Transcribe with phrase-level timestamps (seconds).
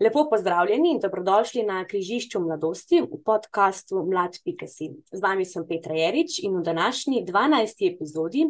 [0.00, 4.88] Lepo pozdravljeni in dobrodošli na križišču mladosti v podkastu Mlad.si.
[5.12, 7.80] Z vami sem Petra Jerič in v današnji 12.
[7.94, 8.42] epizodi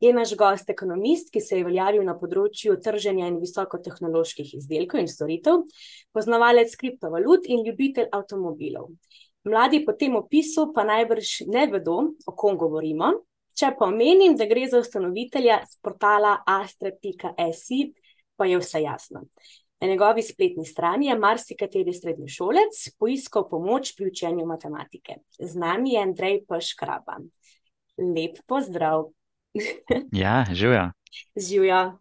[0.00, 5.06] je naš gost ekonomist, ki se je uveljavil na področju trženja in visokotehnoloških izdelkov in
[5.12, 5.60] storitev,
[6.10, 8.90] poznavalec kriptovalut in ljubitelj avtomobilov.
[9.46, 13.12] Mladi po tem opisu pa najbrž ne vedo, o kom govorimo.
[13.54, 17.80] Če pa omenim, da gre za ustanovitelja portala astre.si,
[18.34, 19.28] pa je vse jasno.
[19.80, 25.20] Na njegovi spletni strani je marsikateri srednješolec poiskal pomoč pri učenju matematike.
[25.38, 27.20] Z nami je Andrej Peškraba.
[27.98, 29.08] Lep pozdrav.
[30.12, 30.90] Ja, živijo.
[31.36, 31.98] Živijo.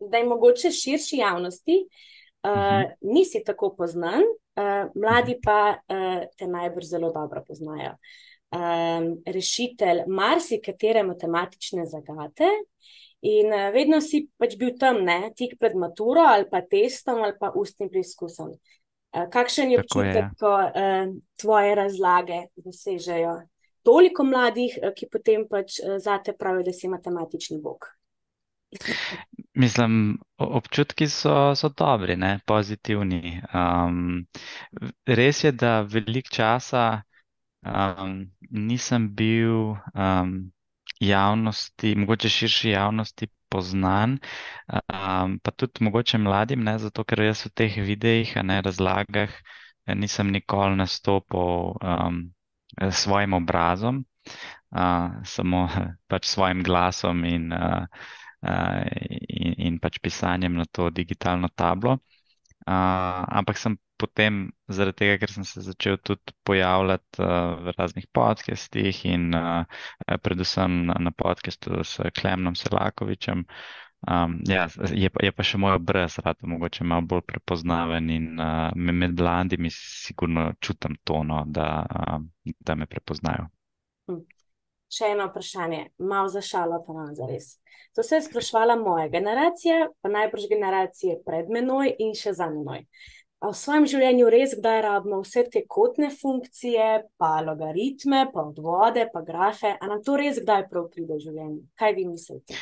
[0.00, 2.92] Zdaj, mogoče širši javnosti uh, uh -huh.
[3.00, 7.96] nisi tako poznan, uh, mladi pa uh, te najbrž zelo dobro poznajo.
[8.50, 12.44] Um, rešitelj marsikatere matematične zagate.
[13.24, 17.36] In uh, vedno si pač bil tam, ne, tik pred maturo ali pa testom ali
[17.40, 18.52] pa ustnim preizkusom.
[19.16, 23.38] Uh, kakšen je občutek, ko uh, tvoje razlage dosežejo
[23.86, 27.86] toliko mladih, ki potem pač zate pravijo, da si matematični bog?
[29.62, 33.40] Mislim, občutki so, so dobri, ne, pozitivni.
[33.54, 34.26] Um,
[35.06, 37.02] res je, da velik časa
[37.62, 38.18] um,
[38.50, 39.76] nisem bil.
[39.94, 40.50] Um,
[41.00, 44.18] javnosti, mogoče širši javnosti poznan,
[44.72, 49.30] um, pa tudi mogoče mladim, ne, zato ker jaz v teh videih, ne razlagah,
[49.94, 52.22] nisem nikoli nastopil um,
[52.80, 54.04] s svojim obrazom,
[54.70, 55.68] uh, samo
[56.10, 57.86] pač svojim glasom in, uh,
[58.42, 58.82] uh,
[59.28, 61.98] in, in pač pisanjem na to digitalno tablo.
[62.66, 68.08] Uh, ampak sem potem, zaradi tega, ker sem se začel tudi pojavljati uh, v raznih
[68.12, 69.62] podcestih in uh,
[70.22, 73.46] predvsem na, na podcastu s Klemnom Selakovičem,
[74.10, 78.74] um, ja, je, je pa še moj obraz, rad mogoče malo bolj prepoznaven in uh,
[78.74, 82.18] med mladimi sigurno čutim tono, da, uh,
[82.66, 83.46] da me prepoznajo.
[84.10, 84.24] Hm.
[84.92, 87.56] Še eno vprašanje, malo za šalo, pa nam za res.
[87.96, 92.84] To se je sprašvala moja generacija, pa najbrž generacije pred menoj in še za menoj
[93.44, 96.86] v svojem življenju res kdaj rabimo vse te kotne funkcije,
[97.20, 99.74] pa logaritme, pa odvode, pa grafe.
[99.76, 101.62] A nam to res kdaj prav pride v življenju?
[101.78, 102.56] Kaj vi mislite?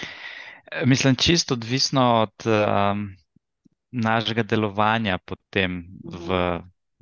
[0.88, 3.08] Mislim, čisto odvisno od um,
[3.92, 6.44] našega delovanja potem v.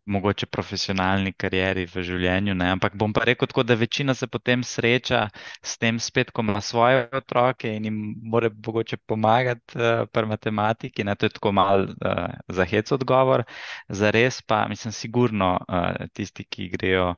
[0.06, 2.56] Mogoče profesionalni karieri v življenju.
[2.58, 2.72] Ne?
[2.74, 5.28] Ampak bom pa rekel tako, da večina se potem sreča
[5.62, 11.06] s tem spet, ko ima svoje otroke in jim more mogoče pomagati uh, pri matematiki.
[11.06, 11.14] Ne?
[11.14, 13.44] To je tako mal uh, eh, zahec odgovor.
[13.88, 17.12] Za res pa mislim, sigurno uh, tisti, ki grejo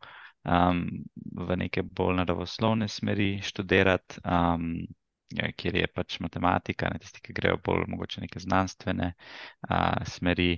[0.44, 0.84] um,
[1.48, 4.20] v neke bolj naravoslovne smeri študirati.
[4.24, 4.84] Um,
[5.34, 9.12] Kjer je pač matematika, ne tisti, ki grejo bolj mogoče neke znanstvene
[9.68, 10.52] a, smeri,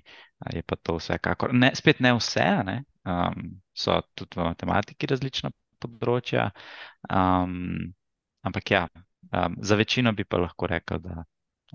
[0.52, 1.54] je pa to vsekakor.
[1.54, 2.76] Ne, spet ne vse, ne?
[3.06, 6.50] Um, so tudi v matematiki različna področja.
[7.08, 7.94] Um,
[8.46, 8.84] ampak ja,
[9.30, 11.24] um, za večino bi pa lahko rekel, da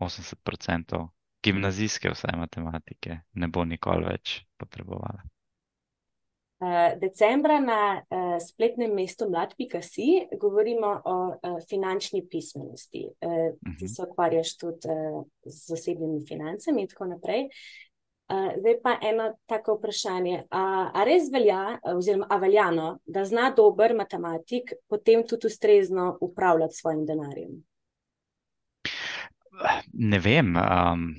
[0.01, 1.07] 80%
[1.43, 5.23] gimnazijske vsaj matematike ne bo nikoli več potrebovala.
[6.61, 13.07] Uh, decembra na uh, spletnem mestu mlad.si govorimo o uh, finančni pismenosti.
[13.19, 13.87] Ti mhm.
[13.87, 14.87] se ukvarjaš tudi
[15.45, 17.47] z osebnimi financami in tako naprej.
[18.31, 20.43] Zdaj pa eno tako vprašanje.
[20.49, 26.75] A, a res velja, oziroma a veljano, da zna dober matematik potem tudi ustrezno upravljati
[26.75, 27.57] svojim denarjem?
[29.93, 30.55] Ne vem.
[30.55, 31.09] Um,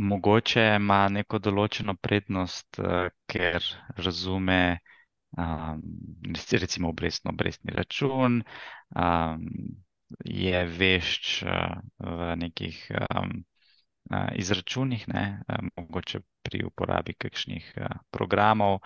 [0.00, 3.64] mogoče ima neko določeno prednost, uh, ker
[3.96, 4.80] razume,
[5.36, 5.84] um,
[6.64, 8.42] recimo, obrestno obrestni račun,
[8.96, 9.46] um,
[10.24, 12.82] je vešč uh, v nekih.
[13.10, 13.40] Um,
[14.34, 15.42] izračunih, ne,
[15.76, 17.66] mogoče pri uporabi kakšnih
[18.10, 18.80] programov.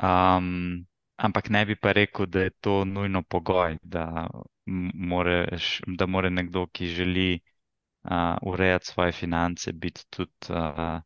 [0.00, 0.86] Um,
[1.16, 4.28] ampak ne bi pa rekel, da je to nujno pogoj, da,
[4.94, 7.40] moreš, da more nekdo, ki želi
[8.10, 10.32] uh, urejati svoje finance, biti tudi.
[10.50, 11.00] Uh,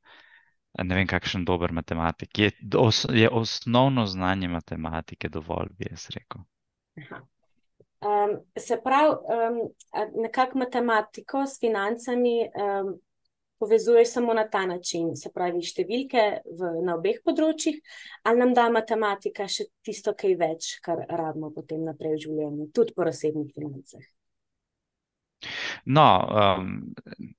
[0.79, 2.39] Ne vem, kakšen dober matematik.
[2.39, 6.45] Je, os, je osnovno znanje matematike dovolj, bi jaz rekel.
[8.01, 9.59] Um, se pravi, um,
[10.23, 12.95] nekako matematiko s financami um,
[13.59, 17.77] povezuješ samo na ta način, se pravi, številke v, na obeh področjih,
[18.25, 22.97] ali nam da matematika še tisto, kaj več, kar rabimo potem naprej v življenju, tudi
[22.97, 24.07] po osebnih financah.
[25.85, 26.07] No,
[26.43, 26.95] um,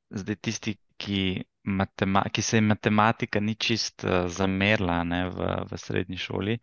[0.09, 5.77] zdaj tisti, ki, matema, ki se jim matematika ni čist uh, zamerila ne, v, v
[5.77, 6.57] srednji šoli,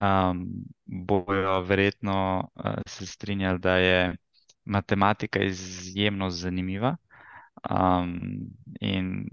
[0.00, 0.44] um,
[0.86, 2.18] bojo verjetno
[2.54, 4.16] uh, se strinjali, da je
[4.64, 6.96] matematika izjemno zanimiva.
[7.70, 8.20] Um,
[8.80, 9.26] in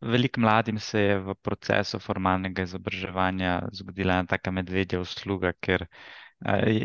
[0.00, 5.86] veliko mladim se je v procesu formalnega izobraževanja zgodila ena taka medvedja usluga, ker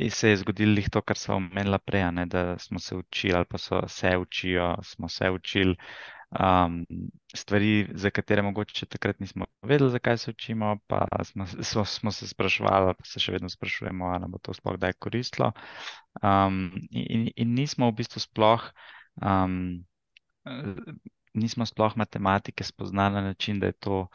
[0.10, 3.58] se je zgodilo to, kar so omenila prej, ne, da smo se učili ali pa
[3.58, 5.76] so se učijo, smo se učili
[6.30, 6.86] um,
[7.36, 12.28] stvari, za katere mogoče takrat nismo vedeli, zakaj se učimo, pa smo, smo, smo se
[12.28, 15.52] sprašvali, pa se še vedno sprašujemo, ali bo to sploh kdaj koristilo.
[16.22, 18.72] Um, in, in nismo v bistvu sploh.
[19.22, 19.86] Um,
[21.38, 24.08] Nismo sploh matematike spoznali na način, da je to,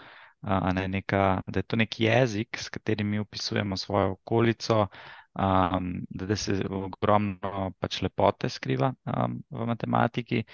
[0.74, 4.88] ne, neka, da je to nek jezik, s katerim mi opisujemo svojo okolico,
[5.34, 10.44] um, da, da se ogromno pač lepote skriva um, v matematiki.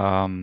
[0.00, 0.38] Um,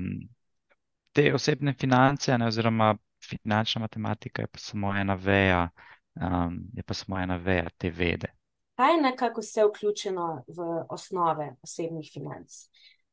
[1.11, 2.95] te osebne finance, ne, oziroma
[3.29, 5.69] finančna matematika, je pa samo ena veja,
[6.15, 8.31] um, je pa samo ena veja te vede.
[8.75, 12.63] Kaj je nekako vse vključeno v osnove osebnih financ?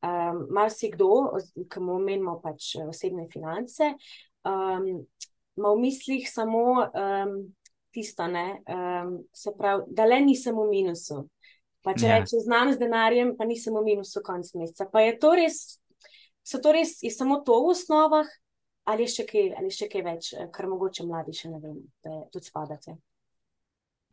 [0.03, 1.35] Um, Mal si kdo,
[1.71, 3.93] ki mu omenimo pač osebne finance,
[4.47, 4.87] um,
[5.59, 7.35] ima v mislih samo um,
[7.99, 11.25] tisto, ne, um, se pravi, da le nisem v minusu.
[11.83, 12.19] Pa če ja.
[12.19, 14.87] rečem, znam z denarjem, pa nisem v minusu konc meseca.
[14.93, 15.79] Pa je to res,
[16.47, 18.31] so to res, je samo to v osnovah,
[18.89, 21.61] ali je še kaj, ali je še kaj več, eh, kar mogoče mladi še ne
[21.63, 22.97] vem, da tudi spadate.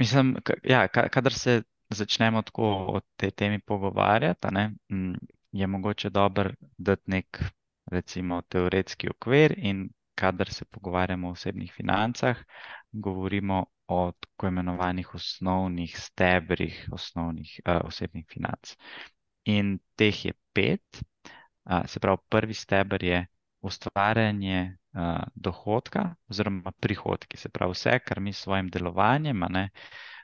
[0.01, 0.35] Mislim,
[0.67, 1.61] ja, kadar se
[1.95, 4.65] začnemo tako o tej temi pogovarjati, ne,
[5.55, 7.39] je mogoče dobro dati nek,
[7.91, 9.85] recimo, teoretski okvir in
[10.15, 12.37] kadar se pogovarjamo o osebnih financah,
[13.01, 18.75] govorimo o tako imenovanih osnovnih stebrih osnovnih uh, osebnih financ.
[19.45, 21.01] In teh je pet.
[21.65, 23.25] Uh, se pravi, prvi stebr je
[23.61, 27.37] ustvarjanje uh, dohodka oziroma prihodki.
[27.37, 29.69] Se pravi, vse, kar mi s svojim delovanjem, ne,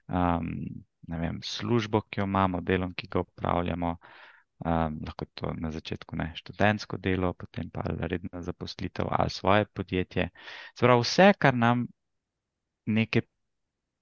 [0.07, 0.49] um,
[1.07, 3.95] ne vem, službo, ki jo imamo, delom, ki ga upravljamo,
[4.65, 10.29] um, lahko to na začetku ne študentsko delo, potem pa redna zaposlitev ali svoje podjetje.
[10.77, 11.87] Se pravi, vse, kar nam
[12.85, 13.21] neke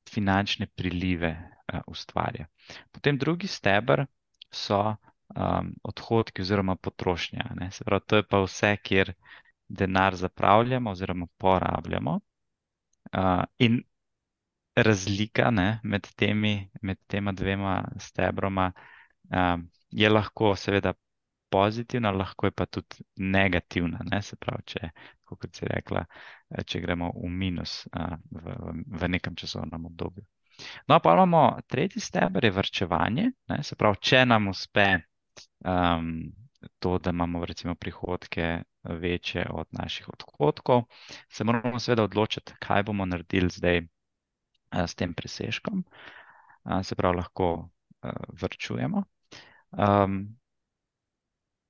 [0.10, 1.31] finančne prilive
[1.74, 2.48] uh, ustvarja.
[2.92, 4.06] Potem drugi stebr
[4.52, 4.96] so
[5.36, 7.52] um, odhodki oziroma potrošnja.
[7.56, 7.72] Ne?
[7.72, 9.14] Se pravi, to je pa vse, kjer
[9.68, 12.20] denar zapravljamo oziroma porabljamo.
[13.14, 13.81] Uh, in
[14.76, 18.72] razlika ne, med, temi, med tema dvema stebroma
[19.30, 20.94] um, je lahko seveda
[21.50, 24.00] pozitivna, lahko je pa tudi negativna.
[24.12, 24.22] Ne?
[24.22, 24.92] Se pravi, če,
[25.30, 26.06] kot si rekla,
[26.50, 30.25] eh, če gremo v minus uh, v, v nekem časovnem obdobju.
[30.88, 33.30] No, pa imamo tretji steber, je vrčevanje.
[33.51, 33.62] Ne?
[33.63, 34.88] Se pravi, če nam uspe
[35.63, 36.10] um,
[36.80, 40.84] to, da imamo recimo prihodke večje od naših odhodkov,
[41.30, 45.84] se moramo seveda odločiti, kaj bomo naredili zdaj uh, s tem presežkom.
[46.63, 48.12] Uh, se pravi, lahko uh,
[48.42, 49.04] vrčujemo.
[49.72, 50.38] Um,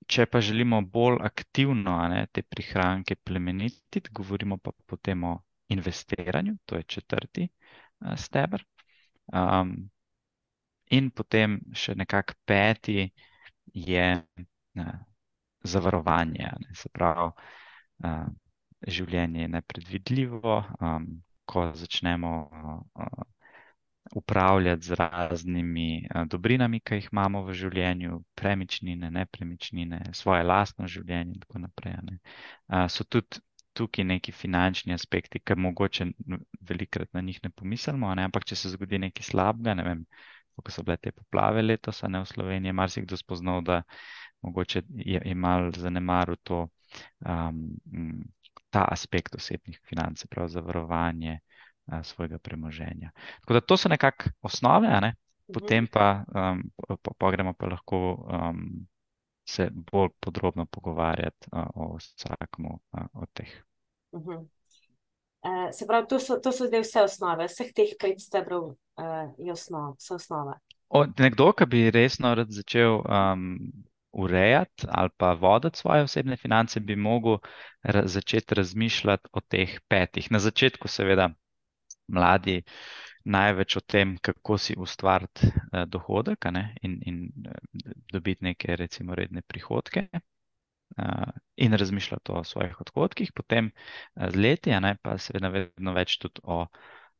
[0.09, 5.35] če pa želimo bolj aktivno ne, te prihranke plemenititi, govorimo pa potem o
[5.69, 8.63] investiranju, to je četrti uh, stebr.
[9.33, 9.75] Um,
[10.89, 13.05] in potem še nekako peti
[13.89, 14.93] je uh,
[15.63, 17.29] zavarovanje, ne, se pravi,
[18.03, 18.23] uh,
[18.87, 21.11] življenje je nepredvidljivo, um,
[21.45, 22.33] ko začnemo.
[22.95, 23.38] Uh,
[24.15, 31.43] upravljati z raznimi dobrinami, ki jih imamo v življenju, premičnine, nepremičnine, svoje lastno življenje in
[31.43, 31.99] tako naprej.
[32.07, 32.17] Ne.
[32.89, 33.41] So tudi
[33.73, 36.09] tukaj neki finančni aspekti, ki mogoče
[36.69, 38.25] velikrat na njih ne pomislimo, ne.
[38.27, 40.01] ampak če se zgodi nekaj slabega, ne vem,
[40.57, 43.83] kako so bile te poplave letos, ne v Sloveniji, marsikdo spoznal, da
[44.41, 46.65] mogoče je, je mal zanemaril to,
[47.23, 47.63] um,
[48.69, 51.39] ta aspekt osebnih financ, prav zavarovanje
[52.03, 53.11] svojega premoženja.
[53.41, 55.15] Tako da to so nekako osnove, ne?
[55.49, 55.53] Mhm.
[55.53, 56.63] potem pa, um,
[57.01, 58.87] pa, pa gremo pa lahko um,
[59.49, 63.49] se bolj podrobno pogovarjati uh, o vsakem uh, od teh.
[64.11, 64.37] Uh -huh.
[64.39, 68.75] uh, se pravi, to so, to so zdaj vse osnove, vseh teh pet stebrov uh,
[69.37, 70.53] je osnov, so osnove.
[70.89, 73.57] Od nekdo, ki bi resno rad začel um,
[74.11, 77.37] urejati ali pa voditi svoje osebne finance, bi mogel
[77.83, 80.31] ra začeti razmišljati o teh petih.
[80.31, 81.29] Na začetku, seveda,
[82.09, 82.61] mladi
[83.29, 89.15] največ o tem, kako si ustvariti uh, dohodek ne, in, in uh, dobiti neke, recimo,
[89.15, 90.07] redne prihodke.
[90.97, 96.17] Uh, in razmišljati o svojih odhodkih, potem uh, z leti, ne pa seveda vedno več
[96.17, 96.65] tudi o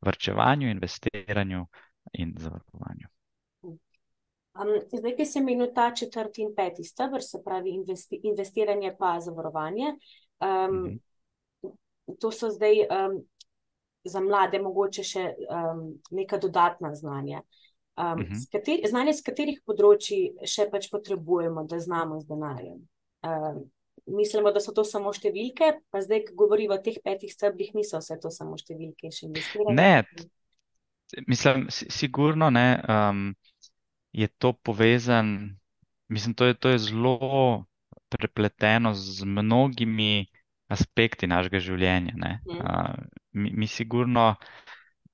[0.00, 1.66] vrčevanju, investiranju
[2.12, 3.08] in zavarovanju.
[4.60, 9.20] Um, zdaj, ki se meni ta četrti in peti stebr, se pravi investi, investiranje pa
[9.20, 9.94] zavarovanje,
[10.40, 11.00] um, mm
[11.62, 12.18] -hmm.
[12.20, 13.22] to so zdaj um,
[14.04, 17.42] za mlade mogoče še um, neka dodatna znanja.
[18.00, 18.32] Um, uh mhm.
[18.32, 18.46] -huh.
[18.52, 22.88] kateri, znanje, z katerih področji še pač potrebujemo, da znamo z denarjem.
[23.22, 23.70] Um,
[24.06, 27.98] mislimo, da so to samo številke, pa zdaj, ko govorimo o teh petih stebrih, niso
[27.98, 29.10] vse to samo številke.
[29.74, 30.04] Ne,
[31.26, 33.34] mislim, sigurno ne, um,
[34.12, 35.56] je to povezan,
[36.08, 37.66] mislim, to je, to je zelo
[38.08, 40.26] prepleteno z mnogimi
[40.70, 42.14] aspekti našega življenja.
[42.16, 42.60] Mhm.
[42.60, 44.34] Uh, mi, mi sigurno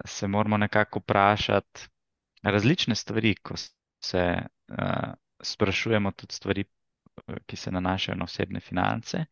[0.05, 1.89] se moramo nekako vprašati
[2.43, 3.55] različne stvari, ko
[4.05, 6.65] se uh, sprašujemo tudi stvari,
[7.47, 9.25] ki se nanašajo na osebne finance.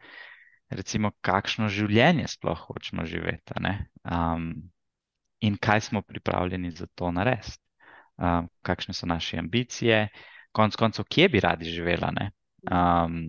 [0.68, 3.54] Recimo, kakšno življenje sploh hočemo živeti,
[4.10, 4.70] um,
[5.40, 7.60] in kaj smo pripravljeni za to narediti,
[8.16, 10.08] um, kakšne so naše ambicije,
[10.52, 12.12] konec koncev, kje bi radi živela.
[12.70, 13.28] Um,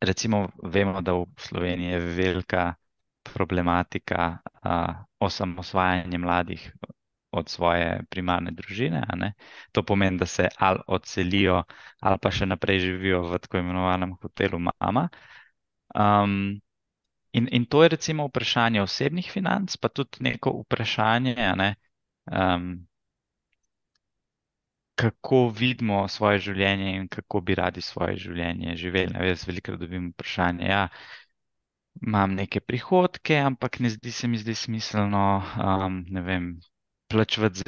[0.00, 2.74] recimo, vemo, da v Sloveniji je velika
[3.22, 6.72] problematika uh, osamosvajanja mladih
[7.32, 9.02] od svoje primarne družine.
[9.72, 11.62] To pomeni, da se ali odselijo,
[12.00, 15.08] ali pa še naprej živijo v tako imenovanem hotelu Mama.
[15.94, 16.60] Um,
[17.32, 21.74] in, in to je recimo vprašanje osebnih financ, pa tudi neko vprašanje, ne,
[22.28, 22.86] um,
[24.94, 29.28] kako vidimo svoje življenje in kako bi radi svoje življenje živeli.
[29.28, 30.68] Jaz veliko dobim vprašanje.
[30.68, 30.88] Ja,
[32.00, 36.54] imam neke prihodke, ampak ne zdi se mi zdaj smiselno, um, ne vem.
[37.12, 37.60] Plačevati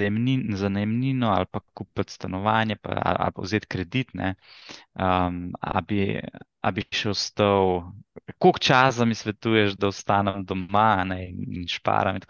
[0.56, 5.98] za najemnino, ali pa kupiti stanovanje, pa, ali, ali pa vzeti kredit, um, ali bi,
[6.72, 7.82] bi še ostal,
[8.38, 12.16] koliko časa mi svetuješ, da ostanem doma ne, in šparam.
[12.16, 12.24] In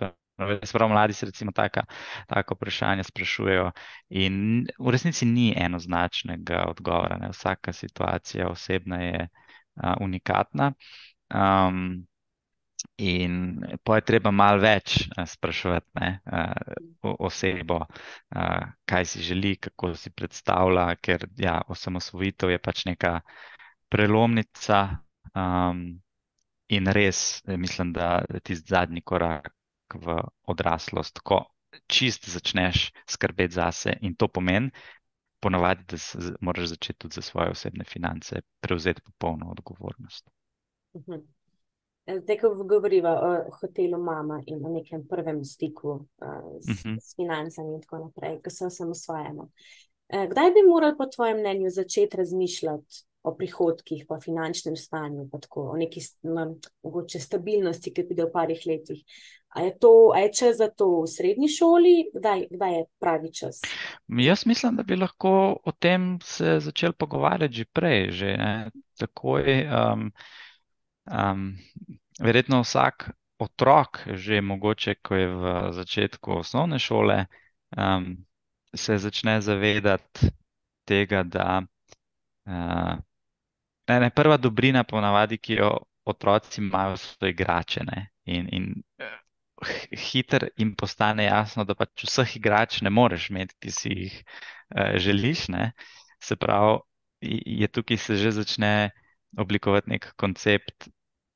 [0.67, 1.85] Sprav, mladi se recimo taka,
[2.27, 3.71] tako vprašanje sprašujejo
[4.11, 7.17] in v resnici ni enoznačnega odgovora.
[7.23, 7.29] Ne.
[7.31, 9.29] Vsaka situacija osebna je
[9.77, 10.73] a, unikatna
[11.33, 12.07] um,
[12.97, 16.11] in pa je treba malo več a, spraševati ne,
[17.02, 17.81] o, osebo,
[18.31, 18.47] a,
[18.87, 23.19] kaj si želi, kako si predstavlja, ker ja, osamosvojitev je pač neka
[23.88, 24.81] prelomnica
[25.35, 25.87] um,
[26.69, 29.52] in res mislim, da tisti zadnji korak
[29.95, 30.19] v
[30.50, 31.45] odraslost, ko
[31.90, 34.71] čist začneš skrbeti zase in to pomeni,
[35.43, 35.99] ponavadi, da
[36.40, 40.31] moraš začeti tudi za svoje osebne finance prevzeti popolno odgovornost.
[40.95, 41.21] Mhm.
[42.23, 46.99] Zdaj, ko govorimo o hotelu Mama in o nekem prvem stiku uh, s, uh -huh.
[47.01, 49.49] s financami in tako naprej, ko sem samosvojena.
[50.09, 55.39] Eh, kdaj bi morali, po tvojem mnenju, začeti razmišljati o prihodkih, pa finančnem stanju, pa
[55.39, 56.01] tako, o neki
[56.83, 59.01] mogoče stabilnosti, ki pride v parih letih.
[59.49, 63.33] A je, to, a je čas za to v srednji šoli, kdaj, kdaj je pravi
[63.33, 63.61] čas?
[64.09, 68.37] Jaz mislim, da bi lahko o tem se začeli pogovarjati že prej, že
[68.99, 69.43] takoj.
[69.65, 70.11] Um,
[71.11, 71.54] um,
[72.20, 77.26] verjetno vsak otrok, že mogoče, ko je v začetku osnovne šole,
[77.76, 78.14] um,
[78.75, 80.30] se začne zavedati
[80.87, 83.02] tega, da uh,
[83.88, 85.70] Ne, ne, prva dobrina, ponavadi, ki jo
[86.08, 87.84] otroci imajo, so igrače.
[87.84, 88.06] Ne?
[88.25, 88.68] In, in
[90.08, 94.96] hiter jim postane jasno, da pač vseh igrač ne moreš imeti, ki si jih uh,
[95.04, 95.49] želiš.
[95.52, 95.73] Ne?
[96.23, 96.80] Se pravi,
[97.61, 98.73] je tukaj se že začne
[99.38, 100.88] oblikovati nek koncept,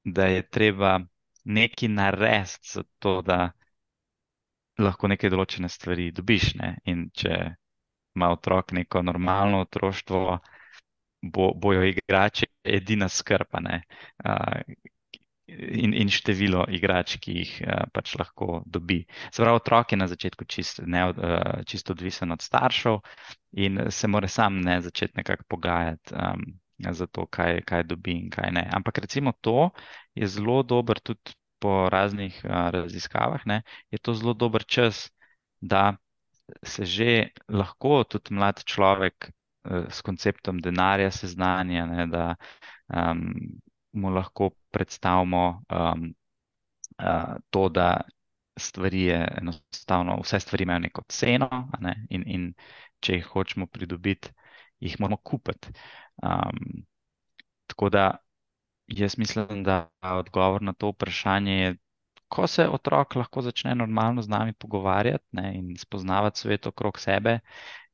[0.05, 0.99] da je treba
[1.45, 3.51] nekaj narediti za to, da
[4.79, 6.53] lahko neke določene stvari dobiš.
[6.61, 6.77] Ne?
[6.91, 7.39] In če
[8.17, 10.39] ima otrok neko normalno otroštvo,
[11.23, 13.81] bo, bojo igrači edina skrpane
[14.25, 14.61] uh,
[15.49, 19.01] in, in število igrač, ki jih uh, pač lahko dobi.
[19.35, 23.01] Sprav otrok je na začetku čist, ne, uh, čisto odvisen od staršev
[23.65, 26.15] in se mora sam ne začeti nekako pogajati.
[26.15, 28.63] Um, Za to, kaj, kaj dobi in kaj ne.
[28.73, 29.71] Ampak recimo to
[30.15, 35.09] je zelo dober, tudi po raznih uh, raziskavah, ne, je to zelo dober čas,
[35.61, 35.97] da
[36.63, 39.33] se že lahko tudi mlad človek
[39.71, 42.37] Eh, s konceptom denarja seznanja, ne, da
[42.89, 43.35] um,
[43.93, 46.15] mu lahko predstavimo um,
[47.03, 48.01] uh, to, da
[48.59, 52.47] stvari je enostavno, vse stvari imajo neko ceno ne, in, in
[53.01, 54.33] če jih hočemo pridobiti,
[54.81, 55.75] jih moramo kupiti.
[56.23, 56.85] Um,
[57.67, 58.17] tako da
[58.87, 61.77] jaz mislim, da odgovor na to vprašanje je.
[62.29, 67.39] Ko se otrok lahko začne normalno z nami pogovarjati ne, in spoznavati svet okrog sebe,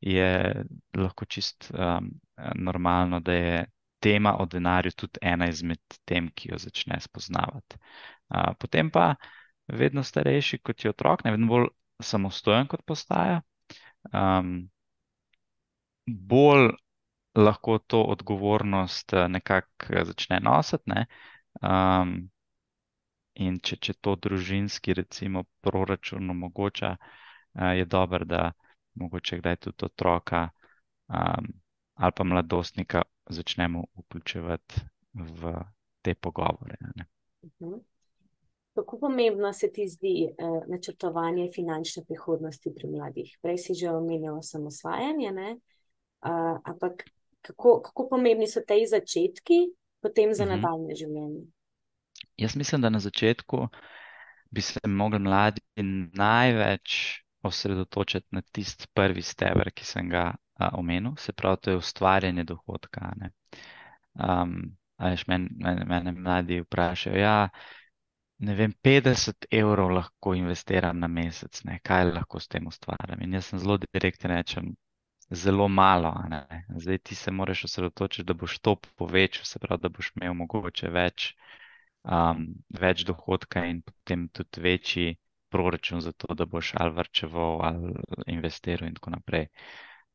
[0.00, 0.64] je
[0.96, 2.10] lahko čist um,
[2.54, 3.66] normalno, da je
[4.00, 7.78] tema o denarju tudi ena izmed tem, ki jo začne spoznavati.
[8.28, 9.14] Uh, potem pa
[9.68, 11.68] vedno starejši kot je otrok, ne vedno bolj
[12.02, 13.40] samostojen kot postaja,
[14.12, 14.68] um,
[16.06, 16.72] bolj
[17.34, 20.82] lahko to odgovornost uh, nekako uh, začne nositi.
[20.86, 21.06] Ne?
[21.62, 22.30] Um,
[23.34, 28.52] in če, če to družinski, recimo, proračun omogoča, uh, je dobro, da
[28.94, 30.48] mogoče kdaj tudi otroka
[31.08, 31.52] um,
[31.94, 34.80] ali pa mladostnika začnemo vključevati
[35.14, 35.54] v
[36.02, 36.76] te pogovore.
[37.44, 37.74] Mhm.
[38.74, 43.38] Kako pomembno se ti zdi uh, načrtovanje finančne prihodnosti pri mladih?
[43.42, 47.04] Prej si že omenil samosvajanje, uh, ampak
[47.44, 49.60] kako, kako pomembni so te začetki,
[50.02, 50.54] potem za mhm.
[50.54, 51.44] nadaljne življenje?
[52.40, 53.68] Jaz mislim, da na začetku
[54.54, 55.60] bi se mogli mladi
[56.14, 61.80] največ osredotočiti na tisti prvi steber, ki sem ga a, omenil, se pravi, to je
[61.82, 63.12] ustvarjanje dohodka.
[64.14, 67.48] Um, Veš, mene, mene, mene mladi vprašajo, ja,
[68.46, 73.22] ne vem, 50 evrov lahko investiram na mesec, ne, kaj lahko s tem ustvarjam.
[73.26, 74.70] In jaz sem zelo direkten, rečem,
[75.30, 76.14] zelo malo.
[76.68, 80.90] Zdaj ti se moraš osredotočiti, da boš to povečal, se pravi, da boš imel mogoče
[80.90, 81.34] več,
[82.04, 82.46] um,
[82.80, 85.16] več dohodka in potem tudi večji
[85.48, 87.94] proračun za to, da boš ali vrčeval ali
[88.26, 89.46] investiral in tako naprej.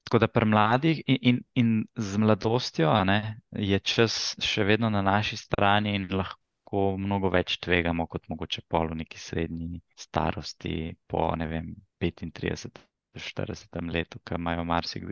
[0.03, 5.01] Tako da pri mladih in, in, in z mladostjo ne, je čas še vedno na
[5.01, 11.35] naši strani in lahko mnogo več tvegamo kot mogoče pol v neki srednji starosti po
[11.35, 12.88] ne vem 35.
[13.15, 13.91] 40.
[13.91, 15.11] letu, ko, marsikdo,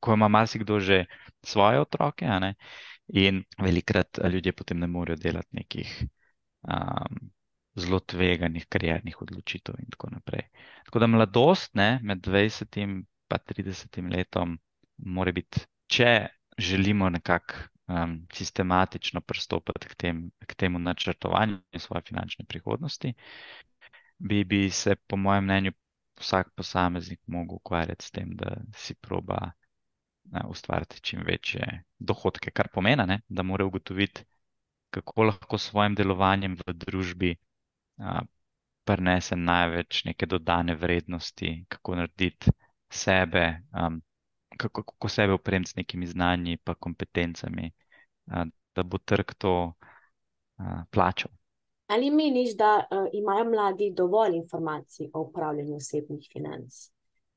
[0.00, 1.04] ko ima marsikdo že
[1.42, 2.26] svoje otroke,
[3.08, 6.04] in velikrat ljudje potem ne morejo delati nekih
[6.62, 7.30] um,
[7.74, 10.48] zelo tveganih kariernih odločitev, in tako naprej.
[10.84, 14.58] Tako da mladost ne, med 20 in 30 letom,
[14.96, 16.28] mora biti, če
[16.58, 17.54] želimo nekako
[17.88, 23.14] um, sistematično pristopiti k, tem, k temu načrtovanju svoje finančne prihodnosti,
[24.18, 25.72] bi, bi se, po mojem mnenju,
[26.22, 32.68] vsak posameznik mogel ukvarjati s tem, da si proba uh, ustvariti čim večje dohodke, kar
[32.72, 34.24] pomeni, ne, da mora ugotoviti,
[34.90, 37.34] kako lahko s svojim delovanjem v družbi.
[37.96, 38.22] Uh,
[38.84, 42.50] Prenese največ neke dodane vrednosti, kako narediti
[42.90, 44.00] sebe, um,
[44.58, 47.70] kako, kako sebe opremiti z nekimi znanji in kompetencami,
[48.26, 48.42] uh,
[48.74, 49.52] da bo trg to
[50.58, 51.30] uh, plačal.
[51.86, 56.88] Ali meniš, da uh, imajo mladi dovolj informacij o upravljanju osebnih financ?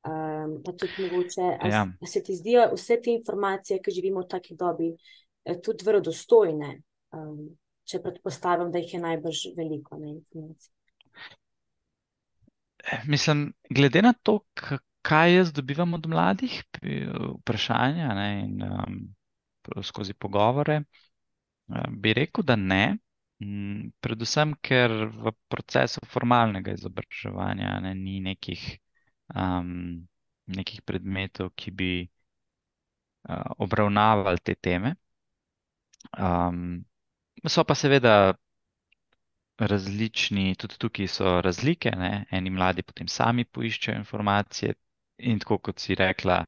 [0.06, 1.86] Um, pa tudi mogoče, da ja.
[2.06, 4.92] se ti zdijo vse te informacije, ki živimo v taki dobi,
[5.44, 6.68] eh, tudi verodostojne,
[7.12, 7.40] um,
[7.84, 10.70] če predpostavim, da jih je najbrž veliko na informacij.
[13.10, 14.38] Mislim, glede na to,
[15.02, 16.60] kaj jaz dobivam od mladih,
[17.40, 20.84] vprašanja ne, in um, skozi pogovore,
[21.66, 22.84] um, bi rekel, da ne.
[23.40, 28.62] Um, predvsem, ker v procesu formalnega izobraževanja ne, ni nekih,
[29.34, 30.06] um,
[30.46, 34.96] nekih predmetov, ki bi uh, obravnavali te teme.
[36.16, 36.84] Um,
[37.46, 38.16] so pa seveda
[39.58, 41.92] različni, tudi tukaj so razlike.
[41.96, 42.26] Ne.
[42.30, 44.74] Eni mladi potem sami poiščejo informacije,
[45.18, 46.44] In tako kot si rekla,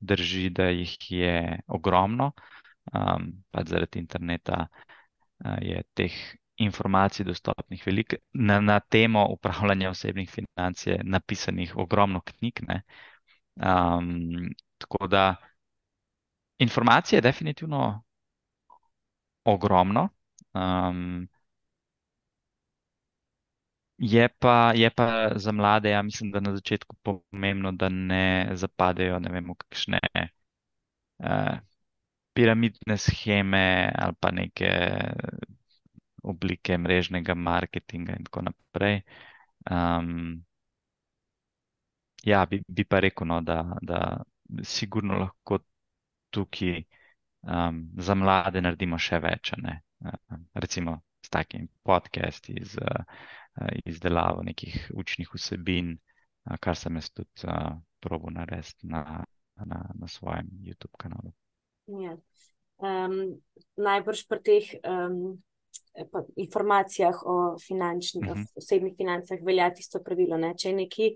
[0.00, 2.30] drži, da jih je ogromno,
[2.92, 4.66] um, pa zaradi interneta
[5.62, 6.12] je teh
[6.56, 8.16] informacij dostopnih veliko.
[8.32, 12.60] Na, na temo upravljanja osebnih financ je napisanih ogromno knjig.
[13.56, 15.36] Um, tako da
[16.58, 18.02] informacije je definitivno
[19.44, 20.08] ogromno.
[20.54, 21.28] Um,
[23.98, 29.18] Je pa, je pa za mlade, ja, mislim, da na začetku pomembno, da ne zapadejo
[29.18, 30.00] ne vem, v kakšne
[31.18, 31.58] uh,
[32.34, 34.70] piramidne scheme ali pa neke
[36.22, 39.02] oblike mrežnega marketinga in tako naprej.
[39.70, 40.42] Um,
[42.24, 44.22] ja, bi, bi pa rekel, no, da, da
[44.62, 45.58] sigurno lahko
[46.30, 46.82] tukaj
[47.42, 49.52] um, za mlade naredimo še več.
[49.58, 52.58] Uh, recimo s takimi podcasti.
[52.64, 55.98] Z, uh, Eh, izdelavo nekih učnih vsebin,
[56.50, 59.24] eh, kar sem jaz tudi uh, probo narediti na,
[59.56, 61.32] na, na svojem YouTube kanalu.
[62.00, 62.16] Ja.
[62.82, 63.42] Um,
[63.76, 65.42] najbrž pri teh um,
[66.36, 68.40] informacijah o finančnih, uh mhm.
[68.40, 68.56] -huh.
[68.56, 70.36] osebnih financah velja tisto pravilo.
[70.36, 70.54] Ne?
[70.56, 71.10] Če je nekaj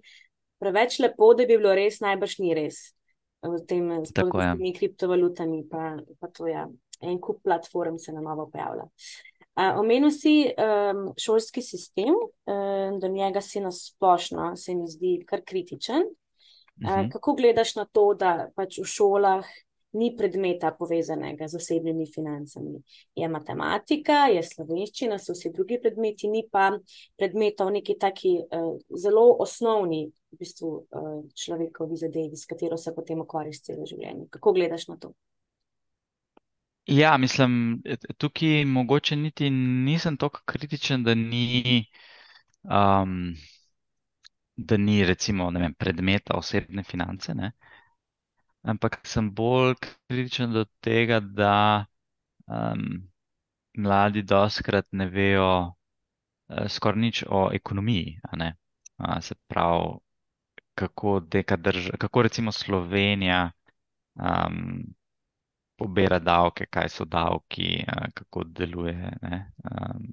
[0.58, 2.92] preveč lepo, da bi bilo res, najbrž ni res.
[3.42, 6.68] V tem, s temi kriptovalutami, pa, pa to je ja.
[7.00, 8.88] en kup platform, se na novo pojavlja.
[9.56, 15.24] Uh, Omenil si um, šolski sistem, um, do njega si na splošno, se mi zdi,
[15.26, 16.02] kar kritičen.
[16.02, 17.04] Uh -huh.
[17.04, 19.44] uh, kako gledaš na to, da pač v šolah
[19.96, 22.80] ni predmeta povezanega z osebnimi financami?
[23.16, 26.70] Je matematika, je slovenščina, so vsi drugi predmeti, ni pa
[27.18, 32.94] predmeta v neki taki uh, zelo osnovni v bistvu, uh, človekovi zadevi, s katero se
[32.94, 34.28] potem ukvarjaš celo življenje.
[34.36, 35.14] Kako gledaš na to?
[36.86, 37.82] Ja, mislim,
[38.16, 41.86] tukaj mogoče niti nisem tako kritičen, da ni,
[42.62, 43.34] um,
[44.56, 47.50] da ni recimo, vem, predmeta osebne finance, ne?
[48.66, 51.86] Ampak sem bolj kritičen do tega, da
[52.46, 53.08] um,
[53.78, 58.18] mladi doskrat ne vejo uh, skoraj nič o ekonomiji.
[58.32, 59.98] Uh, se pravi,
[60.74, 63.50] kako, drž kako recimo Slovenija
[64.14, 64.82] um,
[65.76, 70.06] pobira davke, kaj so davki, uh, kako deluje ne, um,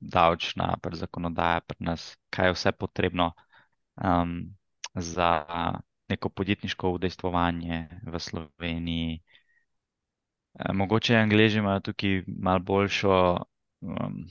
[0.00, 3.32] davčna zakonodaja pri nas, kaj je vse potrebno
[3.96, 4.56] um,
[4.94, 5.44] za
[6.08, 9.20] neko podjetniško udejstvovanje v Sloveniji.
[10.54, 13.16] Uh, mogoče angliži imajo tukaj malo boljšo
[13.80, 14.26] um,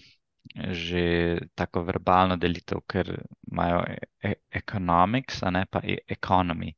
[0.55, 3.09] že tako verbalno delitev, ker
[3.51, 3.83] imajo
[4.23, 6.73] e economics, a ne pa e economy.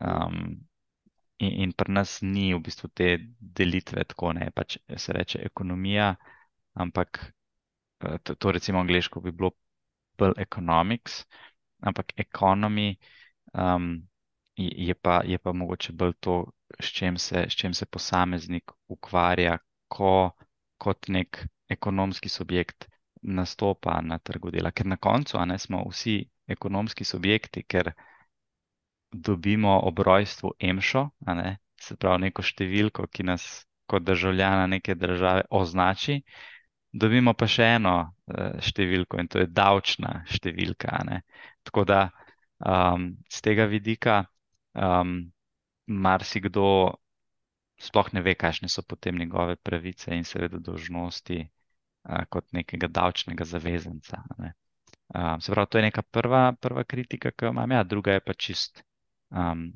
[0.00, 0.66] Um,
[1.38, 6.14] in, in pri nas ni v bistvu te delitve tako, ne pač se reče ekonomija,
[6.74, 7.20] ampak
[8.00, 9.52] eh, to, to recimo angliško bi bilo
[10.18, 11.24] bolj economics,
[11.80, 12.96] ampak economy
[13.52, 14.02] um,
[14.56, 16.44] je, pa, je pa mogoče bolj to,
[16.80, 20.30] s čem se, s čem se posameznik ukvarja, ko
[20.78, 22.88] kot nek ekonomski subjekt
[23.22, 27.92] nastopa na trgu dela, ker na koncu ne, smo vsi ekonomski subjekti, ker
[29.12, 35.42] dobimo ob rojstvu emšo, ne, se pravi neko številko, ki nas kot državljana neke države
[35.50, 36.20] označi,
[36.92, 41.02] dobimo pa še eno uh, številko in to je davčna številka.
[41.06, 41.20] Ne.
[41.66, 42.00] Tako da
[42.58, 44.24] um, z tega vidika
[44.76, 45.18] um,
[45.86, 46.94] marsikdo
[47.80, 51.42] sploh ne ve, kakšne so potem njegove pravice in seveda dožnosti
[52.30, 54.22] kot nekega davčnega zavezanca.
[54.38, 54.52] Ne.
[55.14, 58.20] Um, se pravi, to je neka prva, prva kritika, ki jo imam, ja, druga je
[58.20, 58.82] pa čist.
[59.30, 59.72] Um,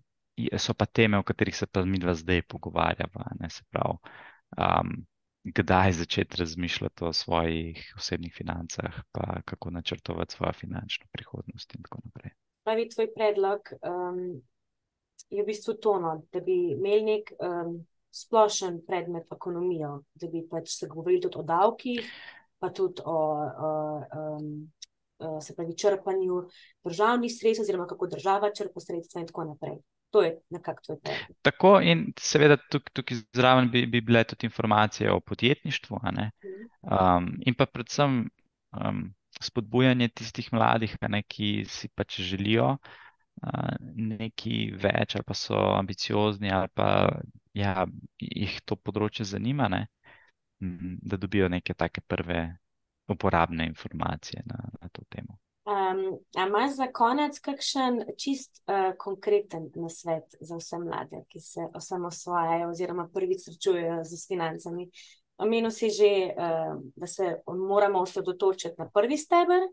[0.57, 3.33] so pa teme, o katerih se pa mi dva zdaj pogovarjava.
[3.41, 3.99] Ne, se pravi,
[4.57, 4.95] um,
[5.45, 12.01] kdaj začeti razmišljati o svojih osebnih financah, pa kako načrtovati svojo finančno prihodnost in tako
[12.05, 12.33] naprej.
[12.65, 14.43] Pravi tvoj predlog um,
[15.31, 17.79] je v bistvu tono, da bi imeli nek um,
[18.11, 22.13] splošen predmet ekonomijo, da bi pač se govorili tudi o davkih,
[22.59, 23.19] pa tudi o,
[23.69, 23.71] o
[24.21, 24.51] um,
[25.41, 26.43] se pravi, črpanju
[26.85, 29.79] državnih sredstev, oziroma kako država črpa sredstva in tako naprej.
[30.11, 31.37] To je nekako tvoj predmet.
[31.43, 37.55] Tako in seveda tukaj, tukaj zraven bi, bi bile tudi informacije o podjetništvu um, in
[37.55, 38.25] pa predvsem
[38.75, 39.05] um,
[39.41, 42.77] spodbujanje tistih mladih, ne, ki si pač želijo
[43.81, 46.89] nekaj več, ali pa so ambiciozni, ali pa
[47.57, 47.87] ja,
[48.21, 49.87] jih to področje zanima, ne?
[50.61, 52.43] da dobijo neke take prve
[53.09, 55.39] uporabne informacije na, na to temo.
[55.65, 62.71] Um, Imaš za konec kakšen čist uh, konkreten nasvet za vse mlade, ki se osamosvajajo
[62.71, 64.91] oziroma prvič srečujejo z financami?
[65.41, 69.69] Omenil si že, uh, da se moramo osredotočiti na prvi steber,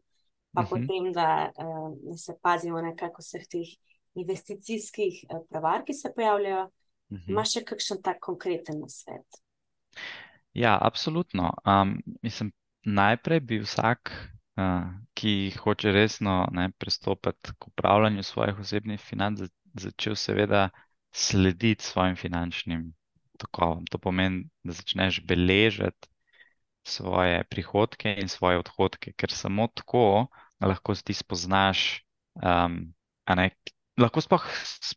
[0.57, 0.67] pa uh.
[0.67, 0.69] -huh.
[0.69, 3.69] potem, da uh, se pazimo nekako vseh teh
[4.13, 6.63] investicijskih uh, prevar, ki se pojavljajo.
[6.63, 7.29] Uh -huh.
[7.29, 9.25] Imaš še kakšen tak konkreten nasvet?
[10.53, 11.53] Ja, absolutno.
[11.65, 14.11] Um, mislim, najprej bi vsak,
[14.57, 19.39] uh, ki hoče resno ne, pristopiti k upravljanju svojih osebnih financ,
[19.73, 20.69] začel seveda
[21.11, 22.93] slediti svojim finančnim
[23.37, 23.85] tokovom.
[23.85, 26.07] To pomeni, da začneš beležiti
[26.87, 30.27] svoje prihodke in svoje odhodke, ker samo tako
[30.61, 32.03] lahko ti spoznaš,
[32.41, 32.79] um,
[33.29, 33.49] ne,
[33.97, 34.45] lahko sploh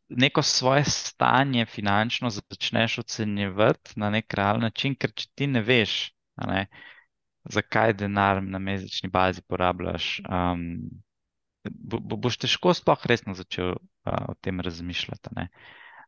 [0.08, 6.12] neko svoje stanje finančno začneš ocenjevati na nek realen način, ker če ti ne veš,
[6.46, 6.66] ne,
[7.44, 10.20] zakaj denar na mesečni bazi porabljaš.
[10.28, 10.66] Um,
[11.68, 15.28] Bo, bo, boš težko sploh resno začel uh, o tem razmišljati.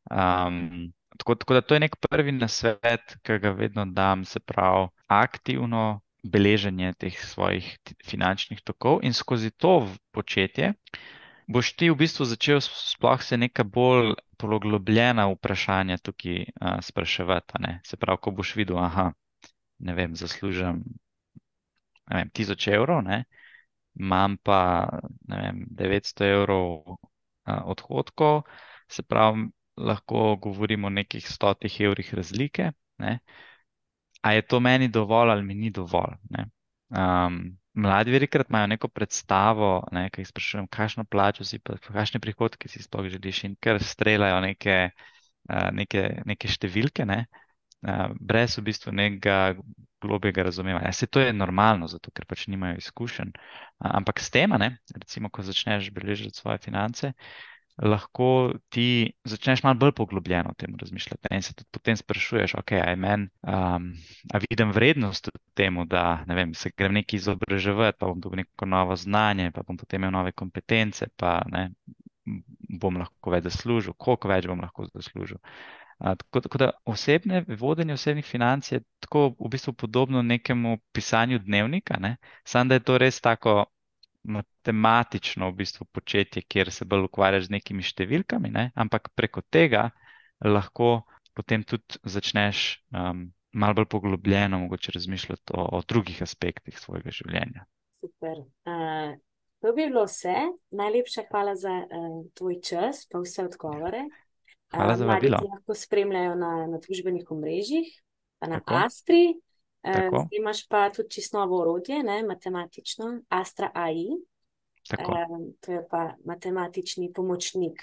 [0.09, 4.89] Um, tako, tako da to je nek prvi nasvet, ki ga vedno dam, se pravi,
[5.13, 7.67] aktivno beleženje teh svojih
[8.07, 10.75] finančnih tokov in skozi to početje
[11.47, 17.79] boš ti v bistvu začel sploh se neka bolj poglobljena vprašanja tukaj uh, spraševati.
[17.87, 19.13] Se pravi, ko boš videl, aha,
[19.79, 20.83] ne vem, zaslužim
[22.11, 23.25] ne vem, tisoč evrov, ne?
[24.01, 24.89] imam pa
[25.29, 28.43] ne vem, 900 evrov uh, odhodkov,
[28.89, 32.73] se pravi, lahko govorimo o nekih stotih evrih razlike.
[32.99, 33.19] Ne?
[34.23, 36.15] A je to meni dovolj ali mi ni dovolj.
[36.93, 42.21] Um, mladi velikrat imajo neko predstavo, ne, ki jih sprašujem, kakšno plačo si, pa kakšne
[42.21, 44.77] prihodke si sploh želiš in ker streljajo neke,
[45.49, 47.25] uh, neke, neke številke, ne,
[47.87, 49.57] uh, brez v bistvu nekega
[50.03, 50.93] globjega razumevanja.
[50.93, 53.33] Se to je normalno, zato ker pač nimajo izkušenj.
[53.79, 54.53] Ampak s tem,
[54.99, 57.13] recimo, ko začneš beležiti svoje finance,
[57.77, 61.29] lahko ti začneš malo bolj poglobljeno o tem razmišljati.
[61.31, 63.93] In se tudi potem sprašuješ, ok, aj meni, um,
[64.33, 68.45] a vidim vrednost v tem, da ne vem, se grem nekaj izobraževati, pa bom dobil
[68.45, 71.71] neko novo znanje, pa bom potem imel nove kompetence, pa ne,
[72.81, 75.41] bom lahko več zaslužil, koliko več bom lahko zaslužil.
[76.03, 81.97] Tako, tako da osebne, vodenje osebnih financ je tako v bistvu podobno nekemu pisanju dnevnika,
[82.01, 82.17] ne?
[82.45, 83.65] samo da je to res tako
[84.23, 88.71] matematično v bistvu početje, kjer se bolj ukvarjaš z nekimi številkami, ne?
[88.79, 89.91] ampak preko tega
[90.43, 91.03] lahko
[91.35, 97.67] potem tudi začneš um, malo bolj poglobljeno mogoče razmišljati o, o drugih aspektih svojega življenja.
[98.03, 98.43] Super.
[98.69, 99.15] Uh,
[99.63, 100.35] to bi bilo vse.
[100.77, 104.07] Najlepša hvala za uh, tvoj čas, pa vse odgovore.
[104.73, 105.41] Hvala za vabilo.
[105.45, 107.89] Lahko spremljajo na, na družbenih omrežjih,
[108.41, 108.81] pa na Tako.
[108.87, 109.25] Astri.
[109.83, 114.07] Uh, imaš pa tudi čisto novo orodje, ne, matematično, Astra AI.
[114.99, 117.83] Uh, to je pa matematični pomočnik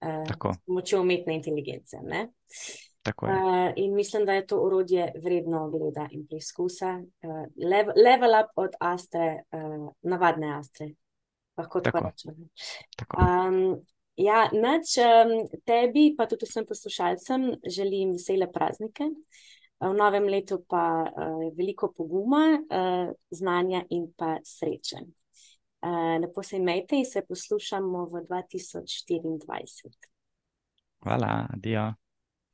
[0.00, 1.96] uh, s pomočjo umetne inteligence.
[3.22, 6.98] Uh, in mislim, da je to orodje vredno gleda in preizkusa.
[7.22, 7.30] Uh,
[7.70, 10.90] level, level up od Astre, uh, navadne Astre.
[11.56, 12.34] Lahko tako rečem.
[13.18, 13.80] Um,
[14.16, 15.32] ja, nač um,
[15.66, 19.10] tebi, pa tudi vsem poslušalcem, želim vesele praznike.
[19.80, 25.04] V novem letu pa uh, veliko poguma, uh, znanja in pa sreče.
[25.78, 30.10] Uh, lepo se imejte in se poslušamo v 2024.
[31.02, 31.92] Hvala, adijo.